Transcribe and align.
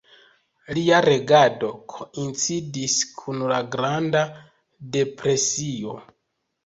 Lia 0.77 1.01
regado 1.05 1.69
koincidis 1.93 2.97
kun 3.21 3.43
la 3.55 3.61
Granda 3.77 4.25
Depresio. 4.97 5.95